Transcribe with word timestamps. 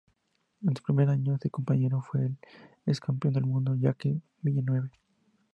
En 0.67 0.75
su 0.75 0.81
primer 0.81 1.09
año 1.11 1.37
su 1.39 1.51
compañero 1.51 2.01
fue 2.01 2.25
el 2.25 2.37
ex 2.87 2.99
campeón 2.99 3.35
del 3.35 3.45
mundo 3.45 3.75
Jacques 3.75 4.17
Villeneuve. 4.41 4.89